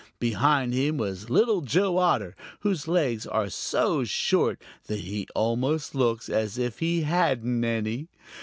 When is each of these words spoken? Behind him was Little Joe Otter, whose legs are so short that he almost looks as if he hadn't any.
Behind 0.17 0.73
him 0.73 0.97
was 0.97 1.29
Little 1.29 1.61
Joe 1.61 1.99
Otter, 1.99 2.35
whose 2.61 2.87
legs 2.87 3.27
are 3.27 3.51
so 3.51 4.03
short 4.03 4.59
that 4.87 5.01
he 5.01 5.27
almost 5.35 5.93
looks 5.93 6.27
as 6.27 6.57
if 6.57 6.79
he 6.79 7.01
hadn't 7.01 7.63
any. 7.63 8.07